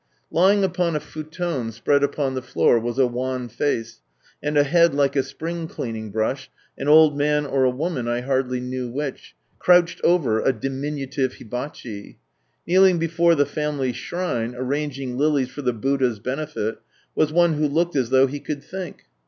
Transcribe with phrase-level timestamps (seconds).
[0.31, 4.01] Lying upon a futon spread upon the floor was a wan face,
[4.41, 8.23] and a head like a spring cleaning brush, an old man or a woman, 1
[8.23, 12.17] hardly knew which— crouched over a diminutive hibachi.
[12.65, 16.79] Kneeling be fore the family shrine, arranging lilies for the Buddha's benefit,
[17.13, 19.03] was one who looked as though he could think.